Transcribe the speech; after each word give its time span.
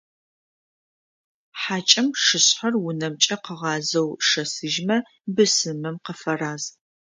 Хьакӏэм 1.61 2.07
шышъхьэр 2.23 2.73
унэмкӏэ 2.87 3.35
къыгъазэу 3.43 4.09
шэсыжьмэ, 4.27 4.97
бысымым 5.35 5.95
къыфэраз. 6.05 6.63